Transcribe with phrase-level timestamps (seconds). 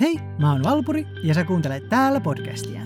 [0.00, 2.80] Hei, mä oon Valpuri ja sä kuuntelet täällä podcastia.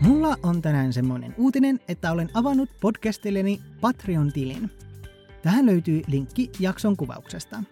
[0.00, 4.70] Mulla on tänään semmonen uutinen, että olen avannut podcastilleni Patreon-tilin.
[5.42, 7.62] Tähän löytyy linkki jakson kuvauksesta.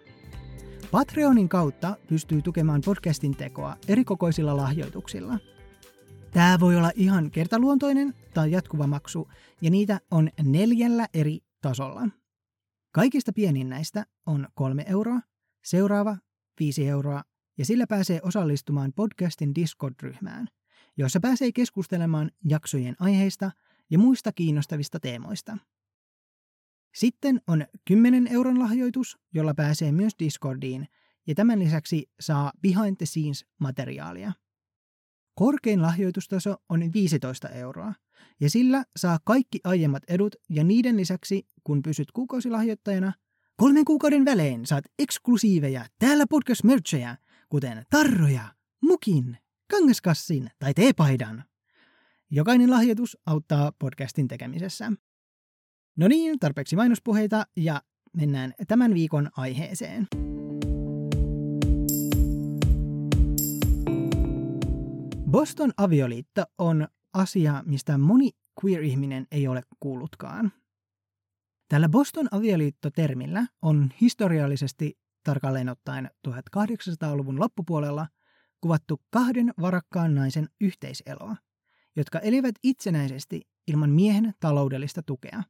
[0.91, 5.39] Patreonin kautta pystyy tukemaan podcastin tekoa erikokoisilla lahjoituksilla–
[6.33, 9.27] Tämä voi olla ihan kertaluontoinen tai jatkuva maksu,
[9.61, 12.07] ja niitä on neljällä eri tasolla.
[12.91, 15.19] Kaikista pienin näistä on kolme euroa,
[15.63, 16.17] seuraava
[16.59, 17.23] viisi euroa,
[17.57, 20.47] ja sillä pääsee osallistumaan podcastin Discord-ryhmään,
[20.97, 23.51] jossa pääsee keskustelemaan jaksojen aiheista
[23.89, 25.57] ja muista kiinnostavista teemoista.
[26.95, 30.87] Sitten on 10 euron lahjoitus, jolla pääsee myös Discordiin,
[31.27, 34.31] ja tämän lisäksi saa behind the scenes materiaalia.
[35.35, 37.93] Korkein lahjoitustaso on 15 euroa,
[38.39, 43.13] ja sillä saa kaikki aiemmat edut ja niiden lisäksi, kun pysyt kuukausilahjoittajana,
[43.57, 47.17] kolmen kuukauden välein saat eksklusiiveja täällä podcast merchejä,
[47.49, 48.43] kuten tarroja,
[48.81, 49.37] mukin,
[49.71, 51.43] kangaskassin tai teepaidan.
[52.31, 54.91] Jokainen lahjoitus auttaa podcastin tekemisessä.
[55.97, 57.81] No niin, tarpeeksi mainospuheita ja
[58.17, 60.07] mennään tämän viikon aiheeseen.
[65.33, 68.31] Boston avioliitto on asia, mistä moni
[68.63, 70.51] queer-ihminen ei ole kuullutkaan.
[71.69, 78.07] Tällä Boston avioliitto-termillä on historiallisesti tarkalleen ottaen 1800-luvun loppupuolella
[78.61, 81.35] kuvattu kahden varakkaan naisen yhteiseloa,
[81.95, 85.43] jotka elivät itsenäisesti ilman miehen taloudellista tukea.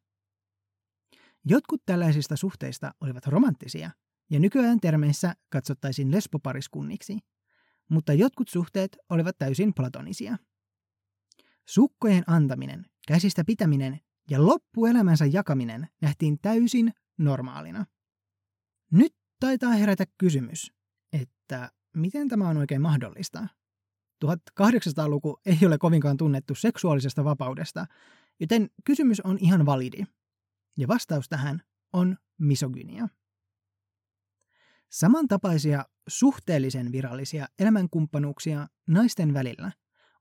[1.45, 3.91] Jotkut tällaisista suhteista olivat romanttisia,
[4.29, 7.17] ja nykyään termeissä katsottaisiin lesbopariskunniksi–
[7.89, 10.37] mutta jotkut suhteet olivat täysin platonisia.
[11.69, 17.85] Sukkojen antaminen, käsistä pitäminen ja loppuelämänsä jakaminen nähtiin täysin normaalina.
[18.91, 20.73] Nyt taitaa herätä kysymys,
[21.13, 23.47] että miten tämä on oikein mahdollista?
[24.25, 27.85] 1800-luku ei ole kovinkaan tunnettu seksuaalisesta vapaudesta,
[28.39, 30.03] joten kysymys on ihan validi.
[30.77, 31.61] Ja vastaus tähän
[31.93, 33.07] on misogynia.
[34.93, 39.71] Samantapaisia suhteellisen virallisia elämänkumppanuuksia naisten välillä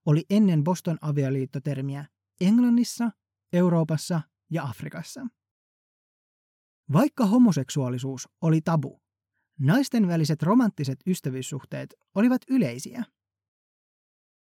[0.06, 2.04] oli ennen Boston avioliittotermiä
[2.40, 3.10] Englannissa,
[3.52, 5.26] Euroopassa ja Afrikassa.
[6.92, 9.02] Vaikka homoseksuaalisuus oli tabu,
[9.60, 13.04] naisten väliset romanttiset ystävyyssuhteet olivat yleisiä.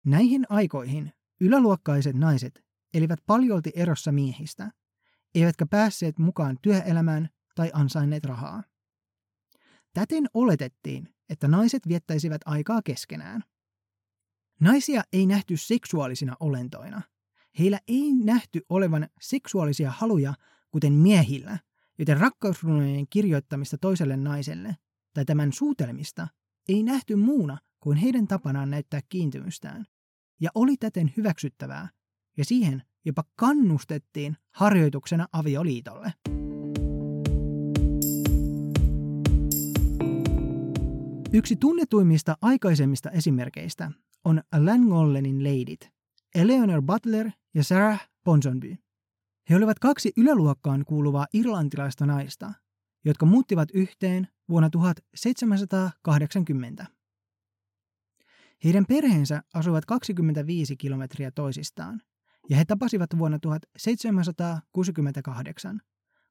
[0.04, 2.64] Näihin aikoihin yläluokkaiset naiset
[2.94, 4.70] elivät paljolti erossa miehistä,
[5.34, 8.69] eivätkä päässeet mukaan työelämään tai ansainneet rahaa.
[9.92, 13.44] Täten oletettiin, että naiset viettäisivät aikaa keskenään.
[14.60, 17.02] Naisia ei nähty seksuaalisina olentoina.
[17.58, 20.34] Heillä ei nähty olevan seksuaalisia haluja,
[20.70, 21.58] kuten miehillä,
[21.98, 24.76] joten rakkausrunojen kirjoittamista toiselle naiselle
[25.14, 26.28] tai tämän suutelmista
[26.68, 29.84] ei nähty muuna kuin heidän tapanaan näyttää kiintymystään,
[30.40, 31.88] ja oli täten hyväksyttävää,
[32.36, 36.12] ja siihen jopa kannustettiin harjoituksena avioliitolle.
[41.32, 43.90] Yksi tunnetuimmista aikaisemmista esimerkkeistä
[44.24, 45.90] on Langollenin leidit,
[46.34, 48.76] Eleanor Butler ja Sarah Ponsonby.
[49.50, 52.52] He olivat kaksi yläluokkaan kuuluvaa irlantilaista naista,
[53.04, 56.86] jotka muuttivat yhteen vuonna 1780.
[58.64, 62.02] Heidän perheensä asuivat 25 kilometriä toisistaan,
[62.48, 65.80] ja he tapasivat vuonna 1768,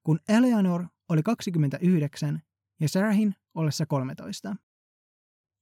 [0.04, 2.42] kun Eleanor oli 29
[2.80, 4.56] ja Sarahin ollessa 13.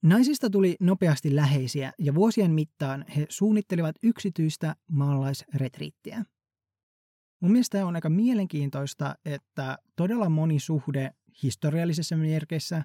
[0.02, 6.24] Naisista tuli nopeasti läheisiä ja vuosien mittaan he suunnittelivat yksityistä maalaisretriittiä.
[7.40, 12.84] Mun mielestä on aika mielenkiintoista, että todella moni suhde historiallisessa merkeissä,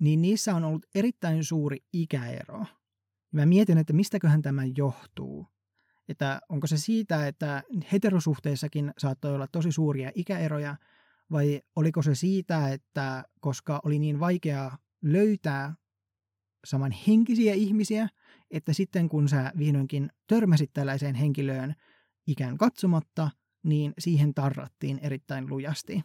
[0.00, 2.66] niin niissä on ollut erittäin suuri ikäero.
[3.32, 5.46] Mä mietin, että mistäköhän tämä johtuu.
[6.08, 7.62] Että onko se siitä, että
[7.92, 10.76] heterosuhteissakin saattoi olla tosi suuria ikäeroja,
[11.30, 15.74] vai oliko se siitä, että koska oli niin vaikeaa löytää
[16.66, 18.08] saman henkisiä ihmisiä,
[18.50, 21.74] että sitten kun sä vihdoinkin törmäsit tällaiseen henkilöön
[22.26, 23.30] ikään katsomatta,
[23.62, 26.04] niin siihen tarrattiin erittäin lujasti.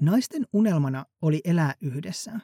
[0.00, 2.40] Naisten unelmana oli elää yhdessä.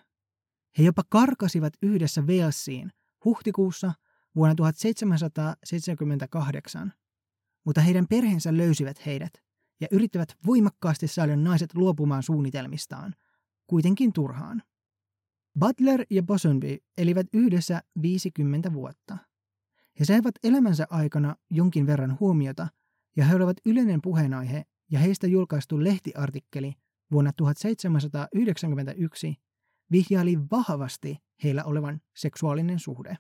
[0.79, 2.91] He jopa karkasivat yhdessä Walesiin
[3.25, 3.93] huhtikuussa
[4.37, 6.93] vuonna 1778,
[7.65, 9.48] mutta heidän perheensä löysivät heidät
[9.81, 13.15] ja yrittävät voimakkaasti saada naiset luopumaan suunnitelmistaan,
[13.67, 14.63] kuitenkin turhaan.
[15.59, 19.19] Butler ja Bosonby elivät yhdessä 50 vuotta.
[20.01, 22.69] He saivat elämänsä aikana jonkin verran huomiota
[23.17, 26.75] ja he olivat yleinen puheenaihe ja heistä julkaistu lehtiartikkeli
[27.13, 29.35] vuonna 1791
[29.91, 33.17] vihjaili vahvasti heillä olevan seksuaalinen suhde.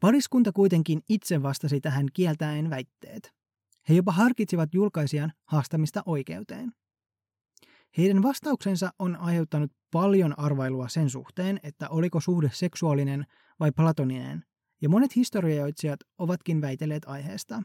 [0.00, 3.34] Pariskunta kuitenkin itse vastasi tähän kieltäen väitteet.
[3.88, 6.72] He jopa harkitsivat julkaisijan haastamista oikeuteen.
[7.98, 13.26] Heidän vastauksensa on aiheuttanut paljon arvailua sen suhteen, että oliko suhde seksuaalinen
[13.60, 14.44] vai platoninen,
[14.82, 17.62] ja monet historioitsijat ovatkin väitelleet aiheesta.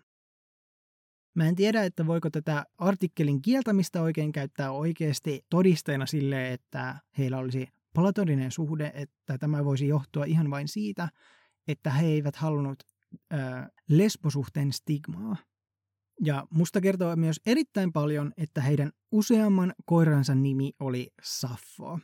[1.36, 7.38] Mä en tiedä, että voiko tätä artikkelin kieltämistä oikein käyttää oikeasti todisteena sille, että heillä
[7.38, 11.10] olisi platoninen suhde, että tämä voisi johtua ihan vain siitä,
[11.68, 12.84] että he eivät halunnut
[13.34, 15.36] äh, lesbosuhteen stigmaa.
[16.24, 22.00] Ja musta kertoo myös erittäin paljon, että heidän useamman koiransa nimi oli Saffo.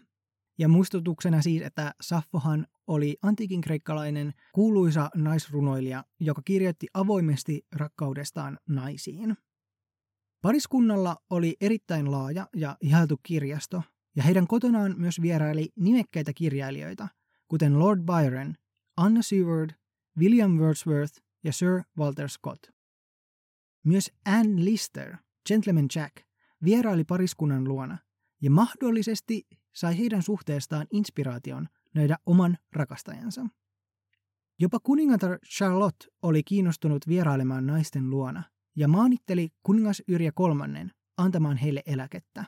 [0.58, 9.38] Ja muistutuksena siis, että Saffohan oli antiikin kreikkalainen kuuluisa naisrunoilija, joka kirjoitti avoimesti rakkaudestaan naisiin.
[10.42, 13.84] Pariskunnalla oli erittäin laaja ja ihailtu kirjasto,
[14.16, 17.08] ja heidän kotonaan myös vieraili nimekkäitä kirjailijoita,
[17.48, 18.56] kuten Lord Byron,
[18.98, 19.70] Anna Seward,
[20.20, 22.75] William Wordsworth ja Sir Walter Scott.
[23.86, 25.18] Myös Anne Lister,
[25.48, 26.16] Gentleman Jack,
[26.64, 27.98] vieraili pariskunnan luona
[28.42, 33.46] ja mahdollisesti sai heidän suhteestaan inspiraation nähdä oman rakastajansa.
[34.60, 38.44] Jopa kuningatar Charlotte oli kiinnostunut vierailemaan naisten luona
[38.76, 42.46] ja maanitteli kuningas Yrjä kolmannen antamaan heille eläkettä.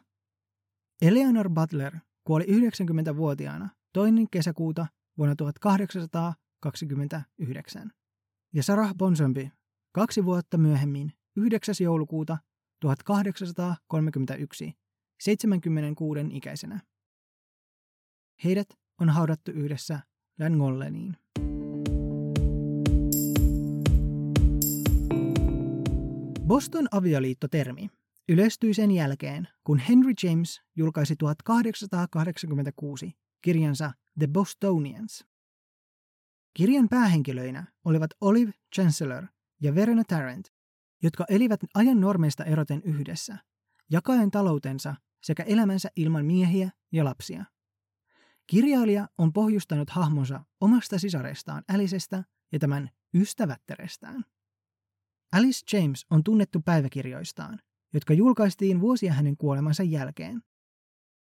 [1.01, 4.87] Eleanor Butler kuoli 90-vuotiaana toinen kesäkuuta
[5.17, 7.91] vuonna 1829
[8.53, 9.49] ja Sarah Ponsonby
[9.91, 11.75] kaksi vuotta myöhemmin 9.
[11.79, 12.37] joulukuuta
[12.81, 14.73] 1831
[15.19, 16.79] 76 ikäisenä.
[18.43, 18.67] Heidät
[19.01, 19.99] on haudattu yhdessä
[20.39, 21.17] Langolleniin.
[26.47, 27.89] Boston avioliittotermi
[28.29, 33.11] yleistyi sen jälkeen, kun Henry James julkaisi 1886
[33.41, 35.25] kirjansa The Bostonians.
[36.53, 39.25] Kirjan päähenkilöinä olivat Olive Chancellor
[39.61, 40.56] ja Verena Tarrant,
[41.03, 43.37] jotka elivät ajan normeista eroten yhdessä,
[43.91, 47.45] jakaen taloutensa sekä elämänsä ilman miehiä ja lapsia.
[48.47, 54.25] Kirjailija on pohjustanut hahmonsa omasta sisarestaan Alicestä ja tämän ystävättärestään.
[55.33, 57.59] Alice James on tunnettu päiväkirjoistaan,
[57.93, 60.41] jotka julkaistiin vuosia hänen kuolemansa jälkeen.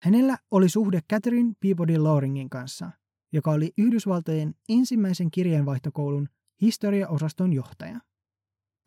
[0.02, 2.90] Hänellä oli suhde Catherine Peabody Loringin kanssa,
[3.32, 6.28] joka oli Yhdysvaltojen ensimmäisen kirjeenvaihtokoulun
[6.60, 8.00] historiaosaston johtaja.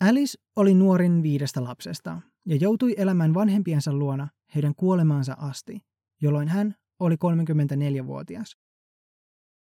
[0.02, 5.80] Alice oli nuorin viidestä lapsesta ja joutui elämään vanhempiensa luona heidän kuolemaansa asti,
[6.22, 8.58] jolloin hän oli 34-vuotias.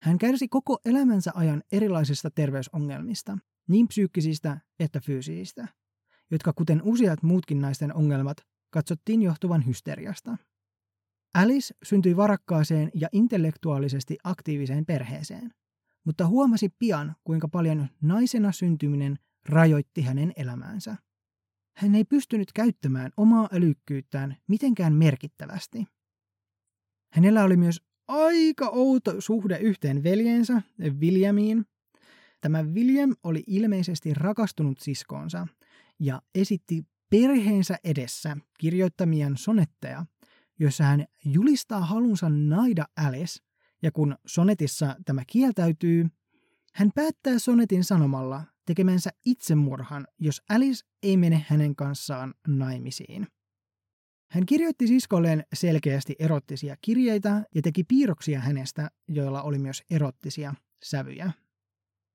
[0.02, 3.38] Hän kärsi koko elämänsä ajan erilaisista terveysongelmista,
[3.68, 5.68] niin psyykkisistä että fyysisistä,
[6.30, 8.36] jotka kuten useat muutkin naisten ongelmat
[8.70, 10.36] katsottiin johtuvan hysteriasta.
[11.34, 15.54] Alice syntyi varakkaaseen ja intellektuaalisesti aktiiviseen perheeseen,
[16.04, 19.18] mutta huomasi pian, kuinka paljon naisena syntyminen
[19.48, 20.96] rajoitti hänen elämäänsä.
[21.76, 25.86] Hän ei pystynyt käyttämään omaa älykkyyttään mitenkään merkittävästi.
[27.12, 30.62] Hänellä oli myös aika outo suhde yhteen veljensä,
[31.00, 31.66] Williamiin.
[32.40, 35.46] Tämä William oli ilmeisesti rakastunut siskoonsa
[36.00, 40.06] ja esitti perheensä edessä kirjoittamiaan sonetteja,
[40.58, 43.42] joissa hän julistaa halunsa naida Alice,
[43.82, 46.06] ja kun sonetissa tämä kieltäytyy,
[46.74, 53.26] hän päättää sonetin sanomalla tekemänsä itsemurhan, jos Alice ei mene hänen kanssaan naimisiin.
[54.30, 60.54] Hän kirjoitti siskolleen selkeästi erottisia kirjeitä ja teki piirroksia hänestä, joilla oli myös erottisia
[60.84, 61.32] sävyjä.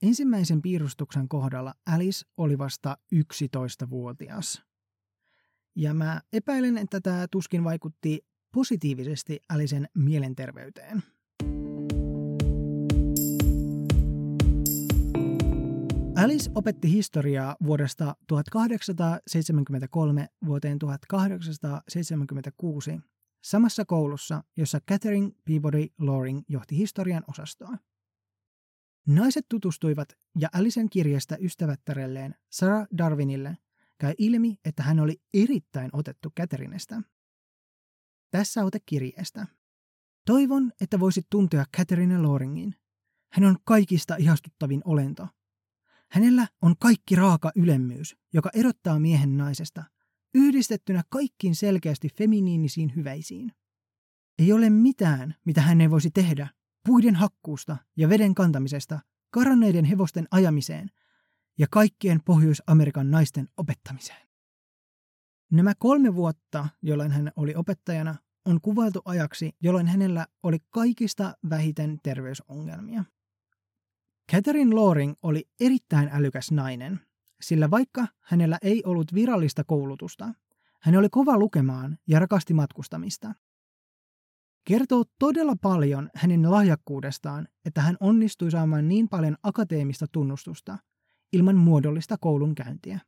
[0.01, 4.63] Ensimmäisen piirustuksen kohdalla Alice oli vasta 11-vuotias.
[5.75, 8.19] Ja mä epäilen, että tämä tuskin vaikutti
[8.53, 11.03] positiivisesti Alicen mielenterveyteen.
[16.23, 22.99] Alice opetti historiaa vuodesta 1873 vuoteen 1876
[23.43, 27.77] samassa koulussa, jossa Catherine Peabody Loring johti historian osastoa.
[29.07, 33.57] Naiset tutustuivat ja Alicen kirjasta ystävättärelleen Sarah Darwinille
[33.99, 37.01] käy ilmi, että hän oli erittäin otettu Catherinestä.
[38.31, 39.47] Tässä ote kirjeestä.
[40.25, 42.75] Toivon, että voisit tuntea Catherine Loringin.
[43.33, 45.27] Hän on kaikista ihastuttavin olento–
[46.11, 49.83] Hänellä on kaikki raaka ylemmyys, joka erottaa miehen naisesta,
[50.35, 53.51] yhdistettynä kaikkiin selkeästi feminiinisiin hyveisiin.
[54.39, 56.47] Ei ole mitään, mitä hän ei voisi tehdä,
[56.87, 58.99] puiden hakkuusta ja veden kantamisesta,
[59.29, 60.91] karanneiden hevosten ajamiseen,
[61.59, 64.27] ja kaikkien Pohjois-Amerikan naisten opettamiseen.
[65.51, 68.15] Nämä kolme vuotta, jolloin hän oli opettajana,
[68.45, 73.03] on kuvailtu ajaksi, jolloin hänellä oli kaikista vähiten terveysongelmia.
[74.31, 76.99] Catherine Loring oli erittäin älykäs nainen,
[77.41, 80.33] sillä vaikka hänellä ei ollut virallista koulutusta,
[80.81, 83.33] hän oli kova lukemaan ja rakasti matkustamista.
[84.67, 90.77] Kertoo todella paljon hänen lahjakkuudestaan, että hän onnistui saamaan niin paljon akateemista tunnustusta
[91.33, 92.99] ilman muodollista koulunkäyntiä.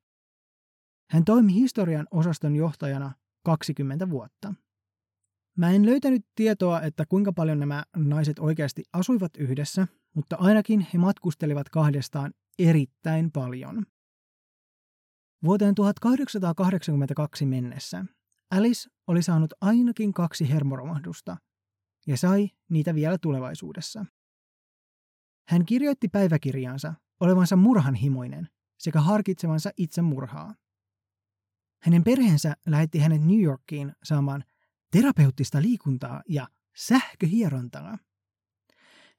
[1.10, 3.12] Hän toimi historian osaston johtajana
[3.44, 4.54] 20 vuotta.
[5.58, 10.98] Mä en löytänyt tietoa, että kuinka paljon nämä naiset oikeasti asuivat yhdessä, mutta ainakin he
[10.98, 13.86] matkustelivat kahdestaan erittäin paljon.
[15.44, 18.06] Vuoteen 1882 mennessä
[18.52, 21.38] Alice oli saanut ainakin kaksi hermoromahdusta
[22.08, 24.06] ja sai niitä vielä tulevaisuudessa.
[25.48, 30.56] Hän kirjoitti päiväkirjaansa olevansa murhanhimoinen sekä harkitsevansa itse murhaa.
[31.84, 34.44] Hänen perheensä lähetti hänet New Yorkiin saamaan
[34.92, 37.98] terapeuttista liikuntaa ja sähköhierontaa.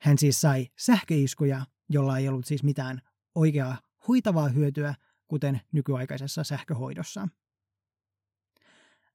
[0.04, 3.00] Hän siis sai sähköiskuja, jolla ei ollut siis mitään
[3.34, 4.94] oikeaa huitavaa hyötyä,
[5.28, 7.28] kuten nykyaikaisessa sähköhoidossa.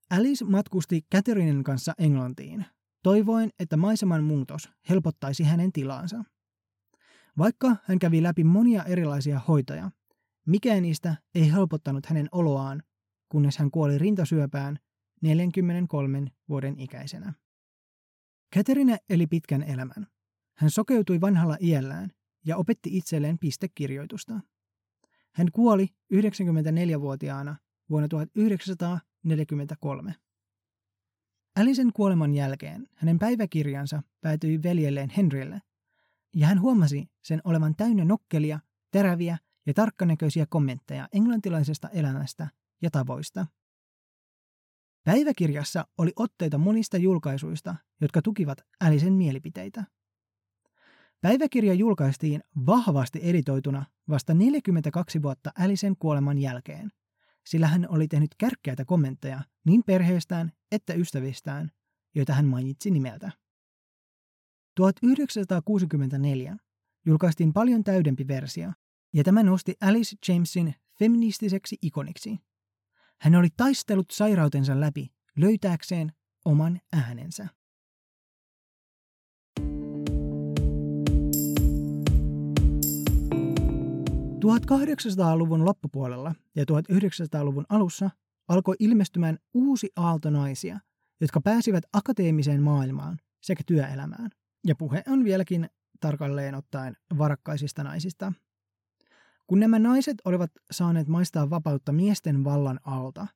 [0.09, 2.65] Alice matkusti Catherinen kanssa Englantiin,
[3.03, 6.23] toivoen, että maiseman muutos helpottaisi hänen tilaansa.
[7.37, 9.91] Vaikka hän kävi läpi monia erilaisia hoitoja,
[10.45, 12.83] mikään niistä ei helpottanut hänen oloaan,
[13.31, 14.79] kunnes hän kuoli rintasyöpään
[15.21, 17.33] 43 vuoden ikäisenä.
[18.55, 20.07] Katerina eli pitkän elämän.
[20.59, 22.11] Hän sokeutui vanhalla iällään
[22.45, 24.39] ja opetti itselleen pistekirjoitusta.
[25.33, 27.55] Hän kuoli 94-vuotiaana
[27.89, 30.15] vuonna 1943.
[31.55, 35.61] Alisen kuoleman jälkeen hänen päiväkirjansa päätyi veljelleen Henrylle,
[36.35, 38.59] ja hän huomasi sen olevan täynnä nokkelia,
[38.91, 42.47] teräviä ja tarkkanäköisiä kommentteja englantilaisesta elämästä
[42.81, 43.47] ja tavoista.
[45.03, 49.83] Päiväkirjassa oli otteita monista julkaisuista, jotka tukivat Alisen mielipiteitä.
[51.21, 56.91] Päiväkirja julkaistiin vahvasti editoituna vasta 42 vuotta Alisen kuoleman jälkeen,
[57.45, 61.71] sillä hän oli tehnyt kärkkäitä kommentteja niin perheestään että ystävistään,
[62.15, 63.31] joita hän mainitsi nimeltä.
[64.75, 66.57] 1964
[67.05, 68.71] julkaistiin paljon täydempi versio,
[69.13, 72.37] ja tämä nosti Alice Jamesin feministiseksi ikoniksi.
[73.21, 75.07] Hän oli taistellut sairautensa läpi
[75.37, 76.11] löytääkseen
[76.45, 77.58] oman äänensä.
[85.35, 88.09] Luvun loppupuolella ja 1900-luvun alussa
[88.47, 90.79] alkoi ilmestymään uusi aalto naisia,
[91.21, 94.29] jotka pääsivät akateemiseen maailmaan sekä työelämään.
[94.67, 95.69] Ja puhe on vieläkin
[95.99, 98.33] tarkalleen ottaen varakkaisista naisista.
[99.47, 103.27] Kun nämä naiset olivat saaneet maistaa vapautta miesten vallan alta,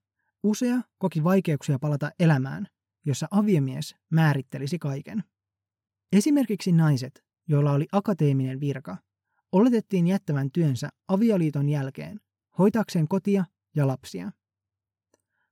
[0.43, 2.67] usea koki vaikeuksia palata elämään,
[3.05, 5.23] jossa aviomies määrittelisi kaiken.
[6.11, 8.97] Esimerkiksi naiset, joilla oli akateeminen virka,
[9.53, 12.19] oletettiin jättävän työnsä avioliiton jälkeen
[12.57, 13.45] hoitakseen kotia
[13.75, 14.31] ja lapsia.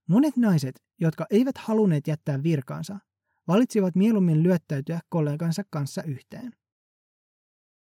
[0.07, 2.99] Monet naiset, jotka eivät halunneet jättää virkaansa,
[3.47, 6.53] valitsivat mieluummin lyöttäytyä kollegansa kanssa yhteen.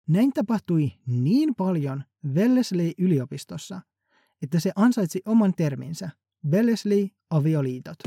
[0.09, 2.05] Näin tapahtui niin paljon
[2.35, 3.81] Wellesley-yliopistossa,
[4.43, 6.11] että se ansaitsi oman terminsä,
[6.51, 7.99] Wellesley-avioliitot.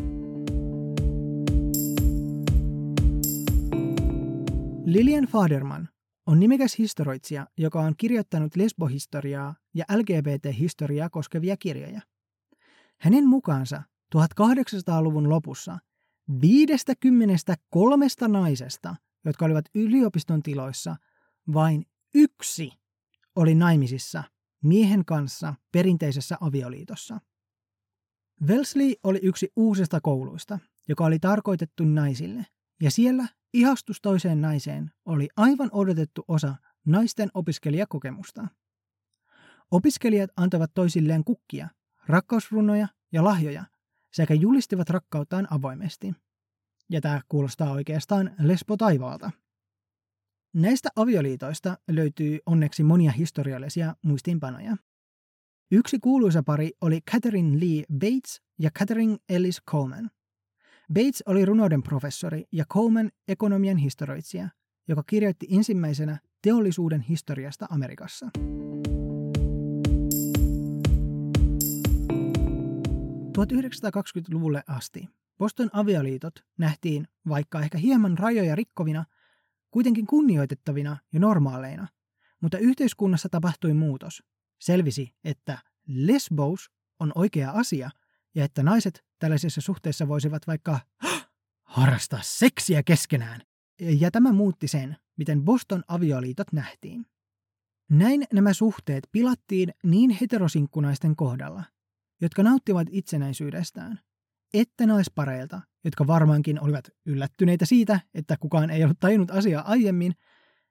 [4.85, 5.89] Lilian Faderman
[6.25, 12.01] on nimekäs historioitsija, joka on kirjoittanut lesbohistoriaa ja LGBT-historiaa koskevia kirjoja.
[13.01, 13.83] Hänen mukaansa
[14.15, 15.79] 1800-luvun lopussa
[16.41, 20.95] 53 naisesta, jotka olivat yliopiston tiloissa,
[21.53, 22.71] vain yksi
[23.35, 24.23] oli naimisissa
[24.63, 27.19] miehen kanssa perinteisessä avioliitossa.
[28.47, 32.45] Wellesley oli yksi uusista kouluista, joka oli tarkoitettu naisille,
[32.81, 38.47] ja siellä ihastus toiseen naiseen oli aivan odotettu osa naisten opiskelijakokemusta.
[39.71, 41.69] Opiskelijat antavat toisilleen kukkia,
[42.07, 43.65] rakkausrunoja ja lahjoja
[44.13, 46.13] sekä julistivat rakkauttaan avoimesti.
[46.89, 49.31] Ja tämä kuulostaa oikeastaan lesbo taivaalta.
[50.53, 54.77] Näistä avioliitoista löytyy onneksi monia historiallisia muistiinpanoja.
[55.71, 60.11] Yksi kuuluisa pari oli Catherine Lee Bates ja Catherine Ellis Coleman.
[60.93, 64.49] Bates oli runouden professori ja Coleman ekonomian historioitsija,
[64.87, 68.29] joka kirjoitti ensimmäisenä teollisuuden historiasta Amerikassa.
[73.37, 79.05] 1920-luvulle asti Boston avioliitot nähtiin, vaikka ehkä hieman rajoja rikkovina,
[79.71, 81.87] kuitenkin kunnioitettavina ja normaaleina,
[82.41, 84.23] mutta yhteiskunnassa tapahtui muutos,
[84.59, 87.89] selvisi, että lesbous on oikea asia
[88.35, 90.79] ja että naiset tällaisessa suhteessa voisivat vaikka
[91.77, 93.41] harrastaa seksiä keskenään.
[93.79, 97.05] Ja tämä muutti sen, miten Boston avioliitot nähtiin.
[97.89, 101.63] Näin nämä suhteet pilattiin niin heterosinkkunaisten kohdalla,
[102.21, 103.99] jotka nauttivat itsenäisyydestään,
[104.53, 110.13] että naispareilta, jotka varmaankin olivat yllättyneitä siitä, että kukaan ei ollut tajunnut asiaa aiemmin,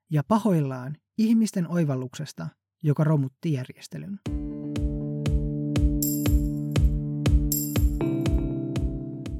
[0.09, 2.47] ja pahoillaan ihmisten oivalluksesta,
[2.83, 4.19] joka romutti järjestelyn.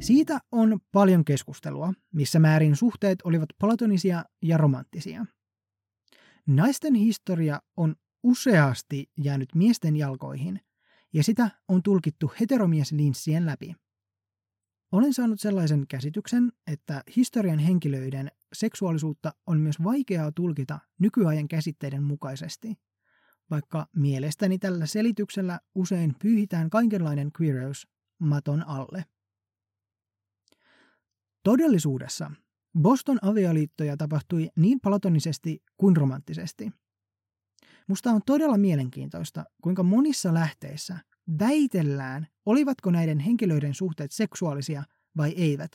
[0.05, 5.25] Siitä on paljon keskustelua, missä määrin suhteet olivat platonisia ja romanttisia.
[6.47, 10.59] Naisten historia on useasti jäänyt miesten jalkoihin,
[11.13, 13.75] ja sitä on tulkittu heteromieslinssien läpi.
[14.91, 22.75] Olen saanut sellaisen käsityksen, että historian henkilöiden seksuaalisuutta on myös vaikeaa tulkita nykyajan käsitteiden mukaisesti,
[23.49, 27.87] vaikka mielestäni tällä selityksellä usein pyyhitään kaikenlainen queerous
[28.19, 29.05] maton alle.
[31.45, 32.31] Todellisuudessa
[32.81, 36.71] Boston avioliittoja tapahtui niin platonisesti kuin romanttisesti.
[37.87, 40.97] Musta on todella mielenkiintoista, kuinka monissa lähteissä
[41.39, 44.83] väitellään, olivatko näiden henkilöiden suhteet seksuaalisia
[45.17, 45.71] vai eivät,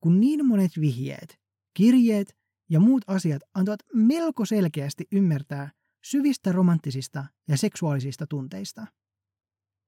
[0.00, 1.40] kun niin monet vihjeet,
[1.76, 2.36] kirjeet
[2.70, 5.70] ja muut asiat antavat melko selkeästi ymmärtää
[6.04, 8.86] syvistä romanttisista ja seksuaalisista tunteista.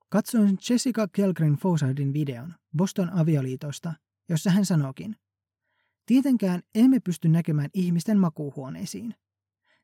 [0.08, 3.94] Katsoin Jessica Kelgren Fosardin videon Boston avioliitosta,
[4.28, 5.16] jossa hän sanookin,
[6.06, 9.14] Tietenkään emme pysty näkemään ihmisten makuuhuoneisiin.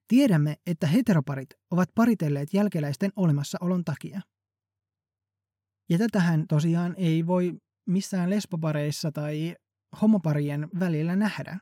[0.08, 4.20] Tiedämme, että heteroparit ovat paritelleet jälkeläisten olemassaolon takia.
[5.88, 7.54] Ja tätähän tosiaan ei voi
[7.86, 9.56] missään lesbopareissa tai
[10.02, 11.58] homoparien välillä nähdä.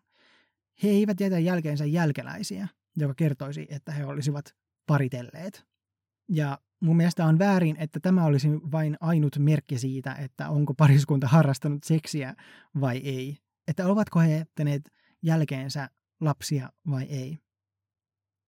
[0.83, 4.55] He eivät jätä jälkeensä jälkeläisiä, joka kertoisi, että he olisivat
[4.87, 5.67] paritelleet.
[6.29, 11.29] Ja mun mielestä on väärin, että tämä olisi vain ainut merkki siitä, että onko pariskunta
[11.29, 12.35] harrastanut seksiä
[12.81, 13.39] vai ei.
[13.69, 14.91] Että ovatko he jättäneet
[15.23, 15.91] jälkeensä
[16.21, 17.39] lapsia vai ei.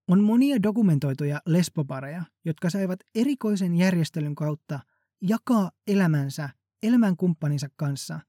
[0.08, 4.80] On monia dokumentoituja lesbopareja, jotka saivat erikoisen järjestelyn kautta
[5.20, 6.48] jakaa elämänsä
[6.82, 8.20] elämänkumppaninsa kanssa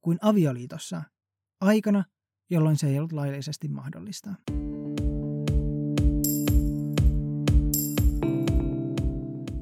[0.00, 1.02] kuin avioliitossa
[1.60, 2.04] aikana,
[2.50, 4.34] jolloin se ei ollut laillisesti mahdollista.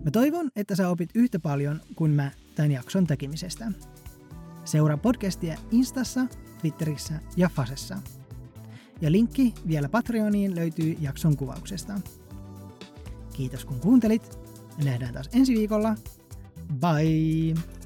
[0.05, 3.73] Mä toivon, että sä opit yhtä paljon kuin mä tämän jakson tekemisestä.
[4.65, 6.27] Seuraa podcastia Instassa,
[6.61, 7.99] Twitterissä ja Fasessa.
[9.01, 12.01] Ja linkki vielä Patreoniin löytyy jakson kuvauksesta.
[13.33, 14.39] Kiitos kun kuuntelit.
[14.85, 15.95] Nähdään taas ensi viikolla.
[16.81, 17.80] Bye!